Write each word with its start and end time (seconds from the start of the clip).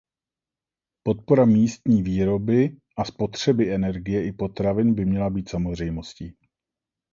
Podpora 1.03 1.45
místní 1.45 2.03
výroby 2.03 2.77
a 2.97 3.05
spotřeby 3.05 3.73
energie 3.73 4.25
i 4.27 4.31
potravin 4.33 4.95
by 4.95 5.05
měla 5.05 5.29
být 5.29 5.49
samozřejmostí. 5.49 6.35